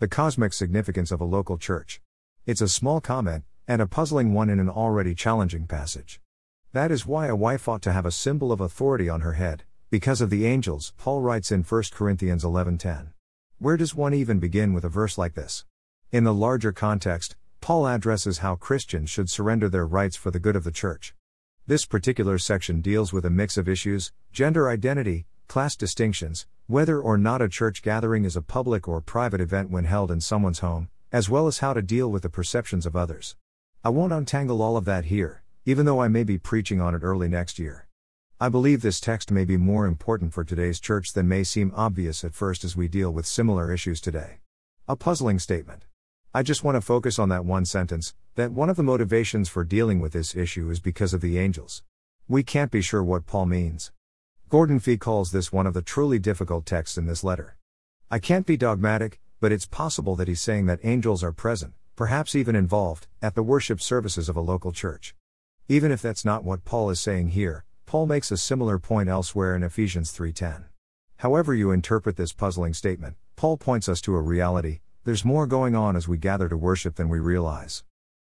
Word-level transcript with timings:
The 0.00 0.06
cosmic 0.06 0.52
significance 0.52 1.10
of 1.10 1.20
a 1.20 1.24
local 1.24 1.58
church. 1.58 2.00
It's 2.46 2.60
a 2.60 2.68
small 2.68 3.00
comment, 3.00 3.42
and 3.66 3.82
a 3.82 3.86
puzzling 3.88 4.32
one 4.32 4.48
in 4.48 4.60
an 4.60 4.68
already 4.68 5.12
challenging 5.12 5.66
passage. 5.66 6.20
That 6.72 6.92
is 6.92 7.04
why 7.04 7.26
a 7.26 7.34
wife 7.34 7.68
ought 7.68 7.82
to 7.82 7.92
have 7.92 8.06
a 8.06 8.12
symbol 8.12 8.52
of 8.52 8.60
authority 8.60 9.08
on 9.08 9.22
her 9.22 9.32
head, 9.32 9.64
because 9.90 10.20
of 10.20 10.30
the 10.30 10.46
angels, 10.46 10.92
Paul 10.98 11.20
writes 11.20 11.50
in 11.50 11.64
1 11.64 11.82
Corinthians 11.90 12.44
11:10. 12.44 13.12
Where 13.58 13.76
does 13.76 13.92
one 13.92 14.14
even 14.14 14.38
begin 14.38 14.72
with 14.72 14.84
a 14.84 14.88
verse 14.88 15.18
like 15.18 15.34
this? 15.34 15.64
In 16.12 16.22
the 16.22 16.32
larger 16.32 16.70
context, 16.70 17.34
Paul 17.60 17.88
addresses 17.88 18.38
how 18.38 18.54
Christians 18.54 19.10
should 19.10 19.28
surrender 19.28 19.68
their 19.68 19.84
rights 19.84 20.14
for 20.14 20.30
the 20.30 20.38
good 20.38 20.54
of 20.54 20.62
the 20.62 20.70
church. 20.70 21.12
This 21.66 21.86
particular 21.86 22.38
section 22.38 22.80
deals 22.80 23.12
with 23.12 23.24
a 23.24 23.30
mix 23.30 23.56
of 23.56 23.68
issues 23.68 24.12
gender 24.30 24.68
identity, 24.68 25.26
class 25.48 25.74
distinctions, 25.74 26.46
whether 26.66 27.00
or 27.00 27.16
not 27.16 27.40
a 27.40 27.48
church 27.48 27.82
gathering 27.82 28.26
is 28.26 28.36
a 28.36 28.42
public 28.42 28.86
or 28.86 29.00
private 29.00 29.40
event 29.40 29.70
when 29.70 29.84
held 29.84 30.10
in 30.10 30.20
someone's 30.20 30.58
home, 30.58 30.90
as 31.10 31.30
well 31.30 31.46
as 31.46 31.60
how 31.60 31.72
to 31.72 31.80
deal 31.80 32.10
with 32.10 32.22
the 32.22 32.28
perceptions 32.28 32.84
of 32.84 32.94
others. 32.94 33.34
I 33.82 33.88
won't 33.88 34.12
untangle 34.12 34.60
all 34.60 34.76
of 34.76 34.84
that 34.84 35.06
here, 35.06 35.42
even 35.64 35.86
though 35.86 36.00
I 36.00 36.08
may 36.08 36.22
be 36.22 36.36
preaching 36.36 36.82
on 36.82 36.94
it 36.94 37.02
early 37.02 37.28
next 37.28 37.58
year. 37.58 37.88
I 38.38 38.50
believe 38.50 38.82
this 38.82 39.00
text 39.00 39.30
may 39.30 39.46
be 39.46 39.56
more 39.56 39.86
important 39.86 40.34
for 40.34 40.44
today's 40.44 40.78
church 40.78 41.14
than 41.14 41.26
may 41.26 41.44
seem 41.44 41.72
obvious 41.74 42.22
at 42.24 42.34
first 42.34 42.62
as 42.62 42.76
we 42.76 42.86
deal 42.86 43.10
with 43.10 43.26
similar 43.26 43.72
issues 43.72 44.02
today. 44.02 44.40
A 44.86 44.96
puzzling 44.96 45.38
statement. 45.38 45.86
I 46.34 46.42
just 46.42 46.62
want 46.62 46.74
to 46.74 46.82
focus 46.82 47.18
on 47.18 47.30
that 47.30 47.46
one 47.46 47.64
sentence 47.64 48.14
that 48.34 48.52
one 48.52 48.68
of 48.68 48.76
the 48.76 48.82
motivations 48.82 49.48
for 49.48 49.64
dealing 49.64 49.98
with 49.98 50.12
this 50.12 50.36
issue 50.36 50.68
is 50.70 50.78
because 50.78 51.14
of 51.14 51.22
the 51.22 51.38
angels. 51.38 51.82
We 52.28 52.42
can't 52.42 52.70
be 52.70 52.82
sure 52.82 53.02
what 53.02 53.24
Paul 53.24 53.46
means. 53.46 53.90
Gordon 54.48 54.80
Fee 54.80 54.96
calls 54.96 55.30
this 55.30 55.52
one 55.52 55.66
of 55.66 55.74
the 55.74 55.82
truly 55.82 56.18
difficult 56.18 56.64
texts 56.64 56.96
in 56.96 57.04
this 57.04 57.22
letter. 57.22 57.58
I 58.10 58.18
can't 58.18 58.46
be 58.46 58.56
dogmatic, 58.56 59.20
but 59.40 59.52
it's 59.52 59.66
possible 59.66 60.16
that 60.16 60.26
he's 60.26 60.40
saying 60.40 60.64
that 60.66 60.80
angels 60.82 61.22
are 61.22 61.32
present, 61.32 61.74
perhaps 61.96 62.34
even 62.34 62.56
involved, 62.56 63.08
at 63.20 63.34
the 63.34 63.42
worship 63.42 63.78
services 63.78 64.26
of 64.26 64.36
a 64.38 64.40
local 64.40 64.72
church. 64.72 65.14
Even 65.68 65.92
if 65.92 66.00
that's 66.00 66.24
not 66.24 66.44
what 66.44 66.64
Paul 66.64 66.88
is 66.88 66.98
saying 66.98 67.28
here, 67.28 67.66
Paul 67.84 68.06
makes 68.06 68.30
a 68.30 68.38
similar 68.38 68.78
point 68.78 69.10
elsewhere 69.10 69.54
in 69.54 69.62
Ephesians 69.62 70.12
3:10. 70.12 70.64
However 71.18 71.52
you 71.52 71.70
interpret 71.70 72.16
this 72.16 72.32
puzzling 72.32 72.72
statement, 72.72 73.16
Paul 73.36 73.58
points 73.58 73.86
us 73.86 74.00
to 74.00 74.16
a 74.16 74.22
reality, 74.22 74.80
there's 75.04 75.26
more 75.26 75.46
going 75.46 75.76
on 75.76 75.94
as 75.94 76.08
we 76.08 76.16
gather 76.16 76.48
to 76.48 76.56
worship 76.56 76.94
than 76.94 77.10
we 77.10 77.18
realize. 77.18 77.84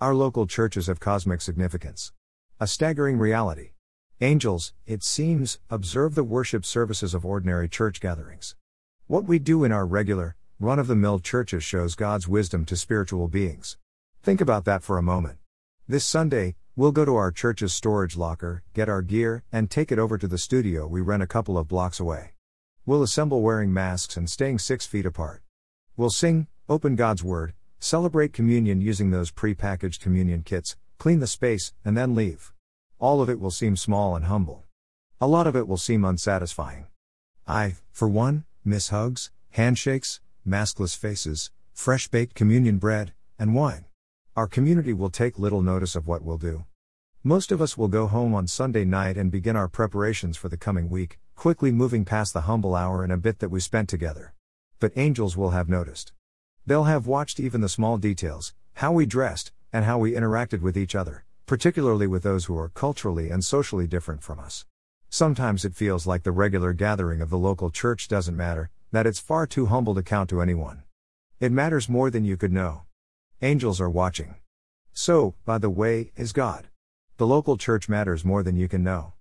Our 0.00 0.16
local 0.16 0.48
churches 0.48 0.88
have 0.88 0.98
cosmic 0.98 1.40
significance. 1.40 2.12
A 2.58 2.66
staggering 2.66 3.16
reality. 3.16 3.74
Angels, 4.22 4.74
it 4.86 5.02
seems, 5.02 5.60
observe 5.70 6.14
the 6.14 6.22
worship 6.22 6.66
services 6.66 7.14
of 7.14 7.24
ordinary 7.24 7.70
church 7.70 8.02
gatherings. 8.02 8.54
What 9.06 9.24
we 9.24 9.38
do 9.38 9.64
in 9.64 9.72
our 9.72 9.86
regular, 9.86 10.36
run 10.58 10.78
of 10.78 10.88
the 10.88 10.94
mill 10.94 11.20
churches 11.20 11.64
shows 11.64 11.94
God's 11.94 12.28
wisdom 12.28 12.66
to 12.66 12.76
spiritual 12.76 13.28
beings. 13.28 13.78
Think 14.22 14.42
about 14.42 14.66
that 14.66 14.82
for 14.82 14.98
a 14.98 15.02
moment. 15.02 15.38
This 15.88 16.04
Sunday, 16.04 16.56
we'll 16.76 16.92
go 16.92 17.06
to 17.06 17.16
our 17.16 17.32
church's 17.32 17.72
storage 17.72 18.14
locker, 18.14 18.62
get 18.74 18.90
our 18.90 19.00
gear, 19.00 19.42
and 19.50 19.70
take 19.70 19.90
it 19.90 19.98
over 19.98 20.18
to 20.18 20.28
the 20.28 20.36
studio 20.36 20.86
we 20.86 21.00
rent 21.00 21.22
a 21.22 21.26
couple 21.26 21.56
of 21.56 21.66
blocks 21.66 21.98
away. 21.98 22.34
We'll 22.84 23.02
assemble 23.02 23.40
wearing 23.40 23.72
masks 23.72 24.18
and 24.18 24.28
staying 24.28 24.58
six 24.58 24.84
feet 24.84 25.06
apart. 25.06 25.40
We'll 25.96 26.10
sing, 26.10 26.46
open 26.68 26.94
God's 26.94 27.24
Word, 27.24 27.54
celebrate 27.78 28.34
communion 28.34 28.82
using 28.82 29.12
those 29.12 29.30
pre 29.30 29.54
packaged 29.54 30.02
communion 30.02 30.42
kits, 30.42 30.76
clean 30.98 31.20
the 31.20 31.26
space, 31.26 31.72
and 31.86 31.96
then 31.96 32.14
leave. 32.14 32.52
All 33.00 33.22
of 33.22 33.30
it 33.30 33.40
will 33.40 33.50
seem 33.50 33.76
small 33.76 34.14
and 34.14 34.26
humble. 34.26 34.64
A 35.22 35.26
lot 35.26 35.46
of 35.46 35.56
it 35.56 35.66
will 35.66 35.78
seem 35.78 36.04
unsatisfying. 36.04 36.86
I, 37.48 37.76
for 37.90 38.06
one, 38.06 38.44
miss 38.62 38.90
hugs, 38.90 39.30
handshakes, 39.52 40.20
maskless 40.46 40.94
faces, 40.94 41.50
fresh 41.72 42.08
baked 42.08 42.34
communion 42.34 42.76
bread, 42.76 43.14
and 43.38 43.54
wine. 43.54 43.86
Our 44.36 44.46
community 44.46 44.92
will 44.92 45.08
take 45.08 45.38
little 45.38 45.62
notice 45.62 45.96
of 45.96 46.06
what 46.06 46.22
we'll 46.22 46.36
do. 46.36 46.66
Most 47.24 47.50
of 47.50 47.62
us 47.62 47.78
will 47.78 47.88
go 47.88 48.06
home 48.06 48.34
on 48.34 48.46
Sunday 48.46 48.84
night 48.84 49.16
and 49.16 49.30
begin 49.30 49.56
our 49.56 49.68
preparations 49.68 50.36
for 50.36 50.50
the 50.50 50.58
coming 50.58 50.90
week, 50.90 51.18
quickly 51.36 51.72
moving 51.72 52.04
past 52.04 52.34
the 52.34 52.42
humble 52.42 52.74
hour 52.74 53.02
and 53.02 53.10
a 53.10 53.16
bit 53.16 53.38
that 53.38 53.50
we 53.50 53.60
spent 53.60 53.88
together. 53.88 54.34
But 54.78 54.92
angels 54.94 55.38
will 55.38 55.50
have 55.50 55.70
noticed. 55.70 56.12
They'll 56.66 56.84
have 56.84 57.06
watched 57.06 57.40
even 57.40 57.62
the 57.62 57.68
small 57.70 57.96
details, 57.96 58.52
how 58.74 58.92
we 58.92 59.06
dressed, 59.06 59.52
and 59.72 59.86
how 59.86 59.96
we 59.96 60.12
interacted 60.12 60.60
with 60.60 60.76
each 60.76 60.94
other, 60.94 61.24
particularly 61.50 62.06
with 62.06 62.22
those 62.22 62.44
who 62.44 62.56
are 62.56 62.68
culturally 62.68 63.28
and 63.28 63.44
socially 63.44 63.88
different 63.88 64.22
from 64.22 64.38
us. 64.38 64.66
Sometimes 65.08 65.64
it 65.64 65.74
feels 65.74 66.06
like 66.06 66.22
the 66.22 66.30
regular 66.30 66.72
gathering 66.72 67.20
of 67.20 67.28
the 67.28 67.36
local 67.36 67.70
church 67.70 68.06
doesn't 68.06 68.36
matter, 68.36 68.70
that 68.92 69.04
it's 69.04 69.18
far 69.18 69.48
too 69.48 69.66
humble 69.66 69.92
to 69.96 70.00
count 70.00 70.30
to 70.30 70.40
anyone. 70.40 70.84
It 71.40 71.50
matters 71.50 71.88
more 71.88 72.08
than 72.08 72.24
you 72.24 72.36
could 72.36 72.52
know. 72.52 72.82
Angels 73.42 73.80
are 73.80 73.90
watching. 73.90 74.36
So, 74.92 75.34
by 75.44 75.58
the 75.58 75.68
way, 75.68 76.12
is 76.14 76.32
God. 76.32 76.68
The 77.16 77.26
local 77.26 77.56
church 77.56 77.88
matters 77.88 78.24
more 78.24 78.44
than 78.44 78.54
you 78.54 78.68
can 78.68 78.84
know. 78.84 79.14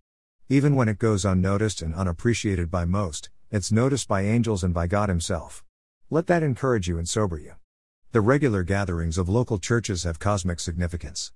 Even 0.50 0.76
when 0.76 0.88
it 0.88 1.00
goes 1.00 1.26
unnoticed 1.26 1.82
and 1.82 1.96
unappreciated 1.96 2.70
by 2.70 2.86
most, 2.86 3.32
it's 3.50 3.72
noticed 3.72 4.08
by 4.08 4.22
angels 4.22 4.64
and 4.64 4.72
by 4.72 4.86
God 4.86 5.10
Himself. 5.10 5.64
Let 6.12 6.28
that 6.28 6.44
encourage 6.44 6.88
you 6.88 7.00
and 7.00 7.10
sober 7.10 7.40
you. 7.40 7.54
The 8.12 8.22
regular 8.22 8.62
gatherings 8.62 9.18
of 9.18 9.30
local 9.30 9.58
churches 9.58 10.04
have 10.04 10.20
cosmic 10.20 10.60
significance. 10.60 11.32